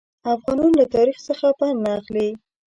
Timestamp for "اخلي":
1.99-2.29